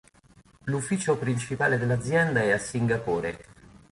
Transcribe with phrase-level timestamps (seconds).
[0.63, 3.37] L'ufficio principale dell'azienda è a Singapore.